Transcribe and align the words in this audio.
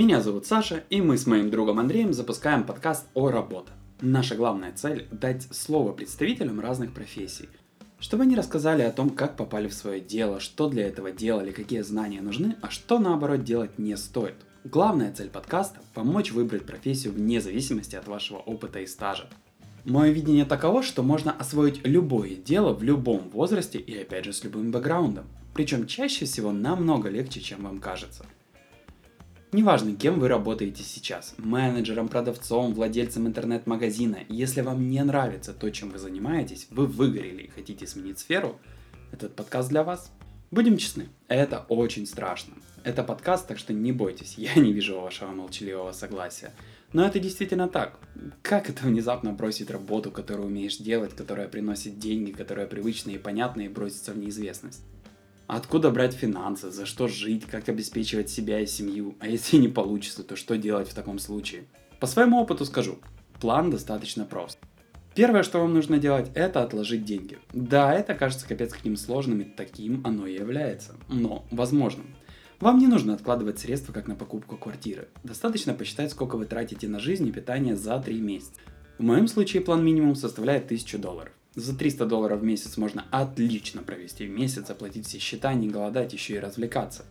Меня 0.00 0.22
зовут 0.22 0.46
Саша, 0.46 0.82
и 0.88 1.02
мы 1.02 1.18
с 1.18 1.26
моим 1.26 1.50
другом 1.50 1.78
Андреем 1.78 2.14
запускаем 2.14 2.64
подкаст 2.64 3.06
о 3.12 3.28
работе. 3.28 3.68
Наша 4.00 4.34
главная 4.34 4.72
цель– 4.72 5.06
дать 5.10 5.46
слово 5.50 5.92
представителям 5.92 6.58
разных 6.58 6.94
профессий, 6.94 7.50
чтобы 7.98 8.22
они 8.22 8.34
рассказали 8.34 8.80
о 8.80 8.92
том, 8.92 9.10
как 9.10 9.36
попали 9.36 9.68
в 9.68 9.74
свое 9.74 10.00
дело, 10.00 10.40
что 10.40 10.70
для 10.70 10.86
этого 10.86 11.10
делали, 11.10 11.50
какие 11.50 11.82
знания 11.82 12.22
нужны, 12.22 12.56
а 12.62 12.70
что 12.70 12.98
наоборот 12.98 13.44
делать 13.44 13.78
не 13.78 13.94
стоит. 13.98 14.36
Главная 14.64 15.12
цель 15.12 15.28
подкаста– 15.28 15.80
помочь 15.94 16.32
выбрать 16.32 16.64
профессию 16.64 17.12
вне 17.12 17.42
зависимости 17.42 17.94
от 17.94 18.08
вашего 18.08 18.38
опыта 18.38 18.80
и 18.80 18.86
стажа. 18.86 19.28
Мое 19.84 20.12
видение 20.12 20.46
таково, 20.46 20.82
что 20.82 21.02
можно 21.02 21.30
освоить 21.30 21.86
любое 21.86 22.36
дело 22.36 22.72
в 22.72 22.82
любом 22.82 23.28
возрасте 23.28 23.78
и 23.78 23.98
опять 23.98 24.24
же 24.24 24.32
с 24.32 24.44
любым 24.44 24.70
бэкграундом. 24.70 25.26
Причем 25.52 25.86
чаще 25.86 26.24
всего 26.24 26.52
намного 26.52 27.10
легче, 27.10 27.40
чем 27.42 27.64
вам 27.64 27.80
кажется. 27.80 28.24
Неважно, 29.52 29.96
кем 29.96 30.20
вы 30.20 30.28
работаете 30.28 30.84
сейчас, 30.84 31.34
менеджером, 31.36 32.06
продавцом, 32.06 32.72
владельцем 32.72 33.26
интернет-магазина, 33.26 34.18
если 34.28 34.60
вам 34.60 34.88
не 34.88 35.02
нравится 35.02 35.52
то, 35.52 35.68
чем 35.70 35.90
вы 35.90 35.98
занимаетесь, 35.98 36.68
вы 36.70 36.86
выгорели 36.86 37.42
и 37.42 37.50
хотите 37.50 37.88
сменить 37.88 38.20
сферу, 38.20 38.60
этот 39.10 39.34
подкаст 39.34 39.68
для 39.68 39.82
вас. 39.82 40.12
Будем 40.52 40.76
честны, 40.76 41.08
это 41.26 41.66
очень 41.68 42.06
страшно. 42.06 42.54
Это 42.84 43.02
подкаст, 43.02 43.48
так 43.48 43.58
что 43.58 43.72
не 43.72 43.90
бойтесь, 43.90 44.34
я 44.38 44.54
не 44.54 44.72
вижу 44.72 45.00
вашего 45.00 45.32
молчаливого 45.32 45.90
согласия. 45.90 46.52
Но 46.92 47.04
это 47.04 47.18
действительно 47.18 47.68
так. 47.68 47.98
Как 48.42 48.70
это 48.70 48.86
внезапно 48.86 49.32
бросить 49.32 49.72
работу, 49.72 50.12
которую 50.12 50.46
умеешь 50.46 50.76
делать, 50.76 51.16
которая 51.16 51.48
приносит 51.48 51.98
деньги, 51.98 52.30
которая 52.30 52.68
привычная 52.68 53.14
и 53.14 53.18
понятная, 53.18 53.64
и 53.64 53.68
броситься 53.68 54.12
в 54.12 54.18
неизвестность? 54.18 54.84
Откуда 55.52 55.90
брать 55.90 56.14
финансы, 56.14 56.70
за 56.70 56.86
что 56.86 57.08
жить, 57.08 57.44
как 57.44 57.68
обеспечивать 57.68 58.30
себя 58.30 58.60
и 58.60 58.66
семью, 58.66 59.16
а 59.18 59.26
если 59.26 59.56
не 59.56 59.66
получится, 59.66 60.22
то 60.22 60.36
что 60.36 60.56
делать 60.56 60.88
в 60.88 60.94
таком 60.94 61.18
случае? 61.18 61.64
По 61.98 62.06
своему 62.06 62.40
опыту 62.40 62.64
скажу, 62.64 63.00
план 63.40 63.68
достаточно 63.68 64.24
прост. 64.24 64.60
Первое, 65.16 65.42
что 65.42 65.58
вам 65.58 65.74
нужно 65.74 65.98
делать, 65.98 66.30
это 66.36 66.62
отложить 66.62 67.04
деньги. 67.04 67.36
Да, 67.52 67.92
это 67.92 68.14
кажется 68.14 68.46
капец 68.46 68.72
каким 68.72 68.96
сложным, 68.96 69.40
и 69.40 69.44
таким 69.44 70.06
оно 70.06 70.28
и 70.28 70.34
является, 70.34 70.94
но 71.08 71.44
возможным. 71.50 72.14
Вам 72.60 72.78
не 72.78 72.86
нужно 72.86 73.14
откладывать 73.14 73.58
средства, 73.58 73.92
как 73.92 74.06
на 74.06 74.14
покупку 74.14 74.56
квартиры. 74.56 75.08
Достаточно 75.24 75.74
посчитать, 75.74 76.12
сколько 76.12 76.36
вы 76.36 76.44
тратите 76.44 76.86
на 76.86 77.00
жизнь 77.00 77.26
и 77.26 77.32
питание 77.32 77.74
за 77.74 77.98
3 77.98 78.20
месяца. 78.20 78.60
В 78.98 79.02
моем 79.02 79.26
случае 79.26 79.62
план 79.62 79.84
минимум 79.84 80.14
составляет 80.14 80.66
1000 80.66 80.98
долларов. 80.98 81.32
За 81.56 81.76
300 81.76 82.06
долларов 82.06 82.40
в 82.40 82.44
месяц 82.44 82.76
можно 82.76 83.04
отлично 83.10 83.82
провести 83.82 84.26
месяц, 84.26 84.70
оплатить 84.70 85.06
все 85.06 85.18
счета, 85.18 85.52
не 85.52 85.68
голодать, 85.68 86.12
еще 86.12 86.34
и 86.34 86.38
развлекаться. 86.38 87.04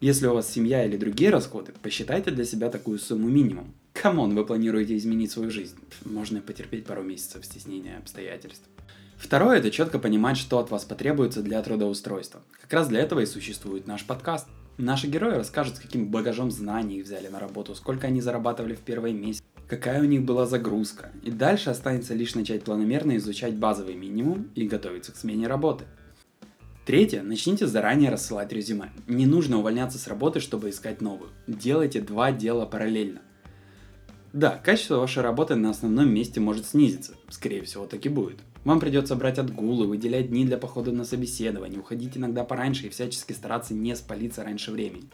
Если 0.00 0.26
у 0.26 0.34
вас 0.34 0.50
семья 0.50 0.84
или 0.84 0.96
другие 0.96 1.30
расходы, 1.30 1.72
посчитайте 1.82 2.30
для 2.30 2.44
себя 2.44 2.70
такую 2.70 2.98
сумму 2.98 3.28
минимум. 3.28 3.74
Come 3.92 4.16
on, 4.16 4.34
вы 4.34 4.44
планируете 4.44 4.96
изменить 4.96 5.32
свою 5.32 5.50
жизнь. 5.50 5.76
Можно 6.04 6.40
потерпеть 6.40 6.86
пару 6.86 7.02
месяцев 7.02 7.44
стеснения 7.44 7.98
обстоятельств. 7.98 8.68
Второе– 9.16 9.58
это 9.58 9.70
четко 9.70 9.98
понимать, 9.98 10.36
что 10.36 10.58
от 10.58 10.70
вас 10.70 10.84
потребуется 10.84 11.42
для 11.42 11.62
трудоустройства. 11.62 12.42
Как 12.60 12.72
раз 12.72 12.88
для 12.88 13.00
этого 13.00 13.20
и 13.20 13.26
существует 13.26 13.86
наш 13.86 14.04
подкаст. 14.04 14.46
Наши 14.76 15.06
герои 15.06 15.36
расскажут, 15.36 15.76
с 15.76 15.80
каким 15.80 16.08
багажом 16.08 16.50
знаний 16.50 16.98
их 16.98 17.06
взяли 17.06 17.28
на 17.28 17.40
работу, 17.40 17.74
сколько 17.74 18.08
они 18.08 18.20
зарабатывали 18.20 18.74
в 18.74 18.80
первый 18.80 19.12
месяц, 19.12 19.42
какая 19.68 20.00
у 20.00 20.04
них 20.04 20.22
была 20.22 20.46
загрузка. 20.46 21.10
И 21.22 21.30
дальше 21.30 21.70
останется 21.70 22.14
лишь 22.14 22.34
начать 22.34 22.64
планомерно 22.64 23.16
изучать 23.16 23.56
базовый 23.56 23.94
минимум 23.94 24.50
и 24.54 24.66
готовиться 24.66 25.12
к 25.12 25.16
смене 25.16 25.46
работы. 25.46 25.84
Третье. 26.86 27.22
Начните 27.22 27.66
заранее 27.66 28.10
рассылать 28.10 28.52
резюме. 28.52 28.92
Не 29.06 29.26
нужно 29.26 29.58
увольняться 29.58 29.98
с 29.98 30.06
работы, 30.06 30.40
чтобы 30.40 30.68
искать 30.68 31.00
новую. 31.00 31.30
Делайте 31.46 32.02
два 32.02 32.30
дела 32.30 32.66
параллельно. 32.66 33.22
Да, 34.34 34.60
качество 34.62 34.96
вашей 34.96 35.22
работы 35.22 35.54
на 35.54 35.70
основном 35.70 36.12
месте 36.12 36.40
может 36.40 36.66
снизиться. 36.66 37.14
Скорее 37.30 37.62
всего, 37.62 37.86
так 37.86 38.04
и 38.04 38.08
будет. 38.08 38.40
Вам 38.64 38.80
придется 38.80 39.14
брать 39.14 39.38
отгулы, 39.38 39.86
выделять 39.86 40.28
дни 40.28 40.44
для 40.44 40.58
похода 40.58 40.90
на 40.90 41.04
собеседование, 41.04 41.78
уходить 41.78 42.16
иногда 42.16 42.44
пораньше 42.44 42.86
и 42.86 42.90
всячески 42.90 43.32
стараться 43.32 43.74
не 43.74 43.94
спалиться 43.94 44.42
раньше 44.42 44.72
времени. 44.72 45.08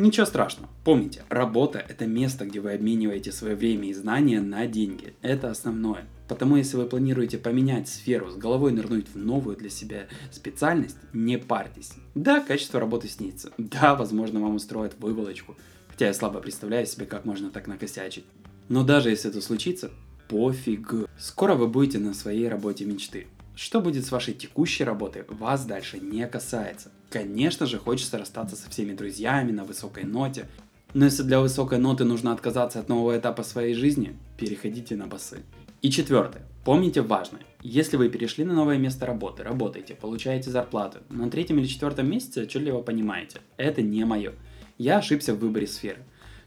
Ничего 0.00 0.24
страшного. 0.24 0.70
Помните, 0.82 1.24
работа– 1.28 1.78
это 1.88 2.06
место, 2.06 2.46
где 2.46 2.58
вы 2.60 2.72
обмениваете 2.72 3.32
свое 3.32 3.54
время 3.54 3.90
и 3.90 3.92
знания 3.92 4.40
на 4.40 4.66
деньги. 4.66 5.12
Это 5.20 5.50
основное. 5.50 6.06
Потому 6.26 6.56
если 6.56 6.78
вы 6.78 6.86
планируете 6.86 7.36
поменять 7.36 7.86
сферу, 7.86 8.30
с 8.30 8.36
головой 8.36 8.72
нырнуть 8.72 9.08
в 9.12 9.18
новую 9.18 9.58
для 9.58 9.68
себя 9.68 10.06
специальность, 10.30 10.96
не 11.12 11.36
парьтесь. 11.36 11.92
Да, 12.14 12.40
качество 12.40 12.80
работы 12.80 13.08
снится. 13.08 13.52
Да, 13.58 13.94
возможно, 13.94 14.40
вам 14.40 14.54
устроят 14.54 14.94
выволочку. 14.98 15.54
Хотя 15.88 16.06
я 16.06 16.14
слабо 16.14 16.40
представляю 16.40 16.86
себе, 16.86 17.04
как 17.04 17.26
можно 17.26 17.50
так 17.50 17.66
накосячить. 17.66 18.24
Но 18.70 18.82
даже 18.82 19.10
если 19.10 19.28
это 19.28 19.42
случится, 19.42 19.90
пофиг. 20.28 20.94
Скоро 21.18 21.54
вы 21.54 21.66
будете 21.66 21.98
на 21.98 22.14
своей 22.14 22.48
работе 22.48 22.86
мечты. 22.86 23.26
Что 23.62 23.82
будет 23.82 24.06
с 24.06 24.10
вашей 24.10 24.32
текущей 24.32 24.84
работой, 24.84 25.24
вас 25.28 25.66
дальше 25.66 25.98
не 26.00 26.26
касается. 26.26 26.90
Конечно 27.10 27.66
же, 27.66 27.76
хочется 27.76 28.16
расстаться 28.16 28.56
со 28.56 28.70
всеми 28.70 28.94
друзьями 28.94 29.52
на 29.52 29.64
высокой 29.64 30.04
ноте, 30.04 30.48
но 30.94 31.04
если 31.04 31.24
для 31.24 31.40
высокой 31.40 31.76
ноты 31.76 32.04
нужно 32.04 32.32
отказаться 32.32 32.80
от 32.80 32.88
нового 32.88 33.18
этапа 33.18 33.42
своей 33.42 33.74
жизни, 33.74 34.16
переходите 34.38 34.96
на 34.96 35.06
басы. 35.08 35.42
И 35.82 35.90
четвертое. 35.90 36.40
Помните 36.64 37.02
важное. 37.02 37.42
Если 37.60 37.98
вы 37.98 38.08
перешли 38.08 38.44
на 38.44 38.54
новое 38.54 38.78
место 38.78 39.04
работы, 39.04 39.42
работаете, 39.42 39.94
получаете 39.94 40.48
зарплату, 40.48 41.00
на 41.10 41.30
третьем 41.30 41.58
или 41.58 41.66
четвертом 41.66 42.10
месяце 42.10 42.44
отчетливо 42.44 42.80
понимаете, 42.80 43.40
это 43.58 43.82
не 43.82 44.06
мое. 44.06 44.32
Я 44.78 44.96
ошибся 44.96 45.34
в 45.34 45.38
выборе 45.38 45.66
сферы. 45.66 45.98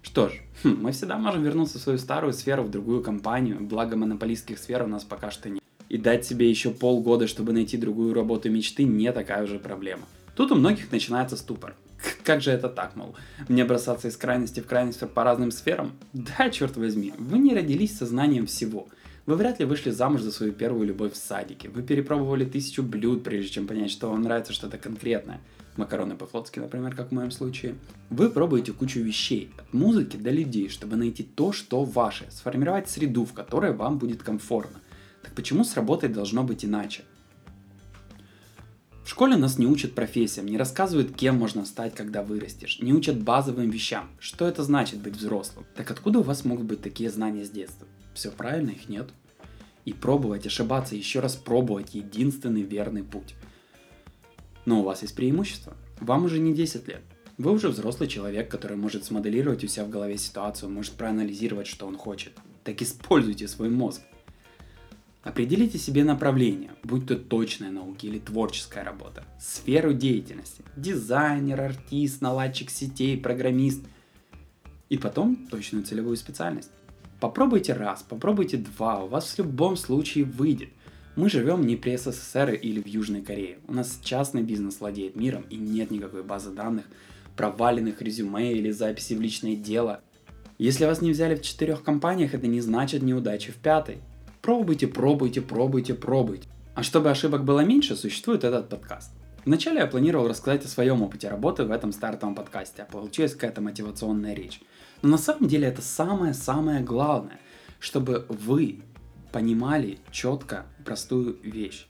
Что 0.02 0.30
ж, 0.30 0.42
хм, 0.64 0.80
мы 0.82 0.92
всегда 0.92 1.20
можем 1.20 1.44
вернуться 1.44 1.78
в 1.78 1.82
свою 1.82 2.00
старую 2.00 2.34
сферу, 2.34 2.64
в 2.64 2.72
другую 2.72 3.04
компанию, 3.04 3.60
благо 3.62 3.96
монополистских 3.96 4.58
сфер 4.58 4.82
у 4.82 4.88
нас 4.88 5.04
пока 5.04 5.30
что 5.30 5.52
нет 5.52 5.63
и 5.94 5.98
дать 6.00 6.26
себе 6.26 6.50
еще 6.50 6.72
полгода, 6.72 7.28
чтобы 7.28 7.54
найти 7.54 7.78
другую 7.78 8.16
работу 8.16 8.50
мечты, 8.50 8.84
не 8.84 9.12
такая 9.12 9.44
уже 9.44 9.60
проблема. 9.60 10.08
Тут 10.36 10.52
у 10.52 10.56
многих 10.56 10.92
начинается 10.92 11.38
ступор. 11.38 11.76
Как 12.24 12.42
же 12.42 12.50
это 12.50 12.68
так, 12.68 12.96
мол, 12.96 13.16
мне 13.48 13.64
бросаться 13.64 14.08
из 14.08 14.18
крайности 14.18 14.60
в 14.60 14.66
крайность 14.66 15.08
по 15.08 15.24
разным 15.24 15.52
сферам? 15.52 15.92
Да, 16.14 16.50
черт 16.50 16.78
возьми, 16.78 17.14
вы 17.20 17.38
не 17.38 17.54
родились 17.54 17.96
со 17.96 18.08
знанием 18.08 18.48
всего. 18.48 18.88
Вы 19.28 19.36
вряд 19.36 19.60
ли 19.60 19.66
вышли 19.66 19.92
замуж 19.92 20.22
за 20.22 20.32
свою 20.32 20.52
первую 20.52 20.88
любовь 20.88 21.14
в 21.14 21.16
садике. 21.16 21.70
Вы 21.70 21.84
перепробовали 21.84 22.44
тысячу 22.44 22.82
блюд, 22.82 23.24
прежде 23.24 23.52
чем 23.52 23.68
понять, 23.68 23.92
что 23.92 24.10
вам 24.10 24.24
нравится 24.24 24.52
что-то 24.52 24.80
конкретное. 24.80 25.42
Макароны 25.78 26.16
по-флотски, 26.16 26.58
например, 26.60 26.96
как 26.96 27.10
в 27.10 27.14
моем 27.14 27.30
случае. 27.30 27.76
Вы 28.10 28.32
пробуете 28.32 28.74
кучу 28.74 29.00
вещей, 29.00 29.52
от 29.60 29.72
музыки 29.74 30.18
до 30.18 30.32
людей, 30.32 30.70
чтобы 30.70 30.96
найти 30.96 31.22
то, 31.22 31.52
что 31.52 31.84
ваше, 31.84 32.26
сформировать 32.32 32.90
среду, 32.90 33.26
в 33.26 33.34
которой 33.34 33.74
вам 33.74 34.00
будет 34.00 34.24
комфортно. 34.24 34.80
Почему 35.36 35.64
с 35.64 35.76
работой 35.76 36.10
должно 36.10 36.44
быть 36.44 36.64
иначе? 36.64 37.04
В 39.04 39.10
школе 39.10 39.36
нас 39.36 39.58
не 39.58 39.68
учат 39.68 39.96
профессиям, 39.96 40.46
не 40.46 40.58
рассказывают, 40.58 41.16
кем 41.16 41.38
можно 41.38 41.66
стать, 41.66 41.94
когда 41.94 42.24
вырастешь, 42.24 42.80
не 42.80 42.94
учат 42.94 43.22
базовым 43.22 43.70
вещам. 43.70 44.10
Что 44.20 44.48
это 44.48 44.64
значит 44.64 45.00
быть 45.00 45.18
взрослым? 45.18 45.66
Так 45.76 45.92
откуда 45.92 46.20
у 46.20 46.24
вас 46.24 46.46
могут 46.46 46.66
быть 46.66 46.82
такие 46.82 47.10
знания 47.10 47.44
с 47.44 47.50
детства? 47.50 47.86
Все 48.14 48.32
правильно, 48.32 48.70
их 48.70 48.88
нет. 48.88 49.10
И 49.84 49.92
пробовать, 49.92 50.48
ошибаться, 50.48 50.96
еще 50.96 51.20
раз 51.20 51.36
пробовать– 51.36 51.94
единственный 51.96 52.62
верный 52.62 53.04
путь. 53.04 53.36
Но 54.66 54.80
у 54.80 54.84
вас 54.84 55.02
есть 55.02 55.16
преимущество. 55.16 55.76
Вам 56.00 56.24
уже 56.26 56.40
не 56.40 56.54
10 56.54 56.88
лет. 56.88 57.02
Вы 57.38 57.52
уже 57.52 57.68
взрослый 57.68 58.08
человек, 58.08 58.50
который 58.50 58.78
может 58.78 59.04
смоделировать 59.04 59.64
у 59.64 59.68
себя 59.68 59.84
в 59.84 59.90
голове 59.90 60.18
ситуацию, 60.18 60.70
может 60.70 60.94
проанализировать, 60.94 61.68
что 61.68 61.88
он 61.88 61.98
хочет. 61.98 62.32
Так 62.64 62.82
используйте 62.82 63.48
свой 63.50 63.70
мозг. 63.70 64.02
Определите 65.24 65.78
себе 65.78 66.04
направление, 66.04 66.72
будь 66.84 67.08
то 67.08 67.16
точная 67.16 67.72
наука 67.72 68.08
или 68.08 68.20
творческая 68.20 68.84
работа, 68.84 69.24
сферу 69.40 69.94
деятельности, 69.94 70.64
дизайнер, 70.76 71.62
артист, 71.62 72.22
наладчик 72.22 72.70
сетей, 72.70 73.18
программист, 73.18 73.84
и 74.90 74.98
потом 74.98 75.48
точную 75.50 75.86
целевую 75.86 76.18
специальность. 76.18 76.72
Попробуйте 77.22 77.72
раз, 77.72 78.04
попробуйте 78.04 78.58
два, 78.58 79.02
у 79.04 79.08
вас 79.08 79.30
в 79.30 79.38
любом 79.38 79.78
случае 79.78 80.26
выйдет. 80.26 80.70
Мы 81.16 81.30
живем 81.30 81.66
не 81.66 81.78
при 81.78 81.96
СССР 81.96 82.52
или 82.56 82.82
в 82.82 82.86
Южной 82.88 83.22
Корее. 83.22 83.60
У 83.68 83.74
нас 83.74 84.00
частный 84.04 84.44
бизнес 84.44 84.82
владеет 84.82 85.16
миром 85.16 85.46
и 85.50 85.56
нет 85.56 85.90
никакой 85.90 86.24
базы 86.24 86.52
данных, 86.52 86.86
проваленных 87.38 88.02
резюме 88.02 88.52
или 88.52 88.72
записи 88.72 89.14
в 89.14 89.22
личное 89.22 89.56
дело. 89.56 90.02
Если 90.58 90.86
вас 90.86 91.02
не 91.02 91.12
взяли 91.12 91.36
в 91.36 91.42
четырех 91.42 91.82
компаниях, 91.82 92.34
это 92.34 92.48
не 92.48 92.60
значит 92.60 93.04
неудачи 93.04 93.52
в 93.52 93.56
пятой. 93.56 94.00
Пробуйте, 94.44 94.88
пробуйте, 94.88 95.42
пробуйте, 95.42 95.94
пробуйте. 95.94 96.50
А 96.76 96.84
чтобы 96.84 97.10
ошибок 97.10 97.46
было 97.46 97.62
меньше, 97.62 97.96
существует 97.96 98.44
этот 98.44 98.68
подкаст. 98.68 99.10
Вначале 99.46 99.80
я 99.80 99.88
планировал 99.88 100.28
рассказать 100.28 100.66
о 100.66 100.68
своем 100.68 101.02
опыте 101.02 101.30
работы 101.30 101.64
в 101.64 101.72
этом 101.72 101.94
стартовом 101.94 102.36
подкасте, 102.36 102.82
а 102.82 102.92
получилась 102.92 103.36
какая-то 103.36 103.62
мотивационная 103.62 104.34
речь. 104.34 104.60
Но 105.02 105.08
на 105.08 105.18
самом 105.18 105.48
деле 105.48 105.70
это 105.70 105.82
самое-самое 105.82 106.82
главное, 106.82 107.40
чтобы 107.80 108.26
вы 108.28 108.82
понимали 109.32 110.00
четко 110.12 110.66
простую 110.84 111.38
вещь. 111.42 111.88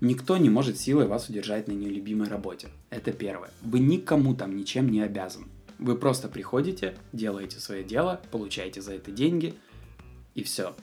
Никто 0.00 0.36
не 0.36 0.50
может 0.50 0.78
силой 0.78 1.08
вас 1.08 1.28
удержать 1.28 1.66
на 1.66 1.72
нелюбимой 1.72 2.28
работе. 2.28 2.68
Это 2.88 3.10
первое. 3.10 3.50
Вы 3.62 3.80
никому 3.80 4.32
там 4.36 4.56
ничем 4.56 4.88
не 4.90 5.00
обязаны. 5.00 5.46
Вы 5.80 5.96
просто 5.96 6.28
приходите, 6.28 6.96
делаете 7.12 7.58
свое 7.58 7.82
дело, 7.82 8.20
получаете 8.30 8.80
за 8.80 8.92
это 8.94 9.10
деньги, 9.10 9.56
и 10.36 10.44
все. 10.44 10.76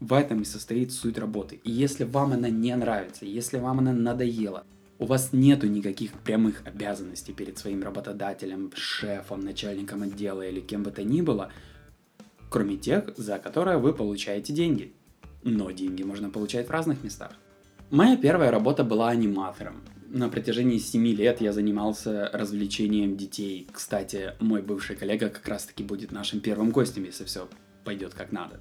В 0.00 0.12
этом 0.12 0.42
и 0.42 0.44
состоит 0.44 0.92
суть 0.92 1.18
работы. 1.18 1.60
И 1.64 1.70
если 1.70 2.04
вам 2.04 2.32
она 2.32 2.50
не 2.50 2.74
нравится, 2.76 3.24
если 3.24 3.58
вам 3.58 3.78
она 3.78 3.92
надоела, 3.92 4.64
у 4.98 5.06
вас 5.06 5.32
нету 5.32 5.66
никаких 5.68 6.12
прямых 6.12 6.62
обязанностей 6.66 7.32
перед 7.32 7.58
своим 7.58 7.82
работодателем, 7.82 8.72
шефом, 8.74 9.40
начальником 9.40 10.02
отдела 10.02 10.42
или 10.42 10.60
кем 10.60 10.82
бы 10.82 10.90
то 10.90 11.02
ни 11.02 11.20
было, 11.20 11.50
кроме 12.50 12.76
тех, 12.76 13.10
за 13.16 13.38
которые 13.38 13.78
вы 13.78 13.92
получаете 13.92 14.52
деньги. 14.52 14.92
Но 15.42 15.70
деньги 15.70 16.02
можно 16.02 16.28
получать 16.28 16.68
в 16.68 16.70
разных 16.70 17.02
местах. 17.04 17.32
Моя 17.90 18.16
первая 18.16 18.50
работа 18.50 18.84
была 18.84 19.10
аниматором. 19.10 19.82
На 20.08 20.28
протяжении 20.28 20.78
7 20.78 21.06
лет 21.08 21.40
я 21.40 21.52
занимался 21.52 22.30
развлечением 22.32 23.16
детей. 23.16 23.66
Кстати, 23.72 24.32
мой 24.40 24.62
бывший 24.62 24.96
коллега 24.96 25.28
как 25.28 25.46
раз 25.48 25.66
таки 25.66 25.82
будет 25.82 26.12
нашим 26.12 26.40
первым 26.40 26.70
гостем, 26.70 27.04
если 27.04 27.24
все 27.24 27.48
пойдет 27.84 28.14
как 28.14 28.32
надо. 28.32 28.60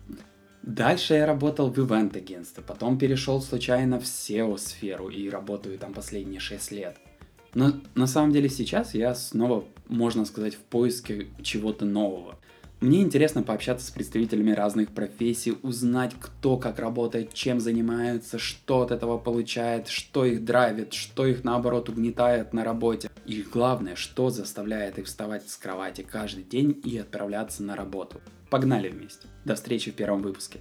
Дальше 0.65 1.13
я 1.13 1.27
работал 1.27 1.69
в 1.69 1.77
ивент-агентстве, 1.77 2.63
потом 2.65 2.97
перешел 2.97 3.39
случайно 3.39 3.99
в 3.99 4.03
SEO-сферу 4.03 5.09
и 5.09 5.29
работаю 5.29 5.77
там 5.77 5.93
последние 5.93 6.39
6 6.39 6.71
лет. 6.71 6.97
Но 7.53 7.73
на 7.93 8.07
самом 8.07 8.31
деле 8.31 8.49
сейчас 8.49 8.95
я 8.95 9.13
снова, 9.13 9.63
можно 9.89 10.25
сказать, 10.25 10.55
в 10.55 10.61
поиске 10.61 11.27
чего-то 11.43 11.85
нового. 11.85 12.39
Мне 12.81 13.03
интересно 13.03 13.43
пообщаться 13.43 13.85
с 13.85 13.91
представителями 13.91 14.53
разных 14.53 14.89
профессий, 14.89 15.53
узнать, 15.61 16.13
кто 16.19 16.57
как 16.57 16.79
работает, 16.79 17.31
чем 17.35 17.59
занимается, 17.59 18.39
что 18.39 18.81
от 18.81 18.89
этого 18.89 19.19
получает, 19.19 19.87
что 19.87 20.25
их 20.25 20.43
драйвит, 20.45 20.93
что 20.93 21.27
их 21.27 21.43
наоборот 21.43 21.89
угнетает 21.89 22.53
на 22.53 22.63
работе. 22.63 23.11
И 23.27 23.43
главное, 23.43 23.95
что 23.95 24.31
заставляет 24.31 24.97
их 24.97 25.05
вставать 25.05 25.47
с 25.47 25.57
кровати 25.57 26.01
каждый 26.01 26.43
день 26.43 26.81
и 26.83 26.97
отправляться 26.97 27.61
на 27.61 27.75
работу. 27.75 28.19
Погнали 28.55 28.87
вместе. 28.87 29.27
До 29.43 29.55
встречи 29.55 29.91
в 29.91 29.95
первом 29.95 30.21
выпуске. 30.21 30.59